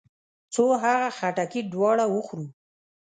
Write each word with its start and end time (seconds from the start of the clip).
څو 0.53 0.63
هغه 0.83 1.09
خټکي 1.17 1.61
دواړه 1.73 2.05
وخورو. 2.13 2.47